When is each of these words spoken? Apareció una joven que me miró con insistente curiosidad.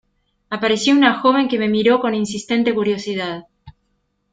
Apareció 0.49 0.95
una 0.95 1.19
joven 1.21 1.47
que 1.47 1.59
me 1.59 1.67
miró 1.69 1.99
con 2.01 2.15
insistente 2.15 2.73
curiosidad. 2.73 3.43